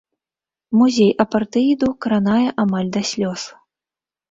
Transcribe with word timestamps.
Музей 0.79 1.11
апартэіду 1.25 1.87
кранае 2.07 2.41
амаль 2.65 2.91
да 2.99 3.07
слёз. 3.13 3.41